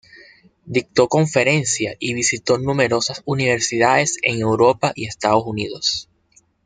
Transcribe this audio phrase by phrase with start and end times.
[0.65, 6.09] Dictó conferencias y visitó numerosas universidades en Europa y Estados Unidos.